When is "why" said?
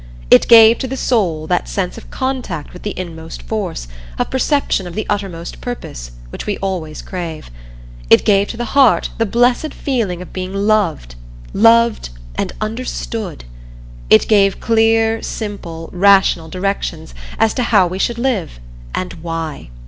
19.21-19.69